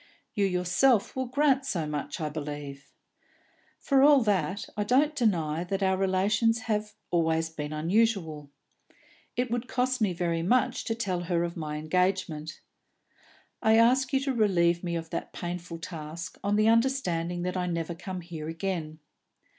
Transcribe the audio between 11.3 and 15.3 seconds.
of my engagement. I ask you to relieve me of the